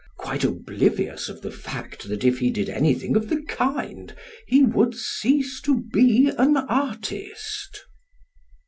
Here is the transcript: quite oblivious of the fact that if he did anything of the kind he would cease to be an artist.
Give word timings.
quite 0.17 0.43
oblivious 0.43 1.29
of 1.29 1.43
the 1.43 1.51
fact 1.51 2.09
that 2.09 2.23
if 2.23 2.39
he 2.39 2.49
did 2.49 2.69
anything 2.69 3.15
of 3.15 3.29
the 3.29 3.39
kind 3.43 4.15
he 4.47 4.63
would 4.63 4.95
cease 4.95 5.61
to 5.61 5.81
be 5.93 6.31
an 6.39 6.57
artist. 6.57 7.85